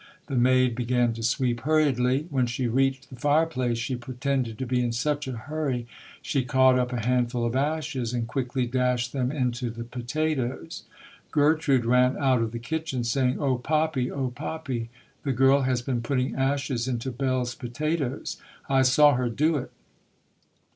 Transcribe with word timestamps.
The 0.25 0.35
maid 0.35 0.73
began 0.73 1.13
to 1.13 1.21
sweep 1.21 1.59
hurriedly. 1.61 2.25
When 2.31 2.47
she 2.47 2.65
reached 2.65 3.11
the 3.11 3.15
fireplace, 3.15 3.77
she 3.77 3.95
pretended 3.95 4.57
to 4.57 4.65
be 4.65 4.81
in 4.81 4.91
such 4.91 5.27
a 5.27 5.33
hurry, 5.37 5.85
she 6.23 6.43
caught 6.43 6.79
up 6.79 6.91
a 6.91 7.05
handful 7.05 7.45
of 7.45 7.55
ashes 7.55 8.11
and 8.11 8.27
quickly 8.27 8.65
dashed 8.65 9.13
them 9.13 9.31
into 9.31 9.69
the 9.69 9.83
potatoes. 9.83 10.85
Gertrude 11.29 11.85
ran 11.85 12.17
out 12.17 12.41
of 12.41 12.51
the 12.51 12.57
kitchen, 12.57 13.03
saying, 13.03 13.37
"Oh, 13.39 13.59
Poppee! 13.59 14.09
oh, 14.09 14.31
Poppee! 14.31 14.89
the 15.21 15.33
girl 15.33 15.61
has 15.69 15.83
been 15.83 16.01
putting 16.01 16.33
ashes 16.35 16.87
into 16.87 17.11
Bell's 17.11 17.53
potatoes! 17.53 18.37
I 18.67 18.81
saw 18.81 19.13
her 19.13 19.29
do 19.29 19.55
it! 19.57 19.71